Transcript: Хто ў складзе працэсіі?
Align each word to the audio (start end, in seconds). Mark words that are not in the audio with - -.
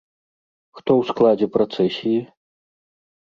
Хто 0.77 0.91
ў 0.99 1.03
складзе 1.09 1.47
працэсіі? 1.57 2.17